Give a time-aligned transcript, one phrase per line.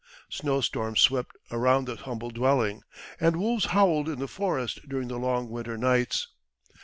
[0.31, 2.81] Snowstorms swept around the humble dwelling,
[3.19, 6.27] and wolves howled in the forest during the long winter nights.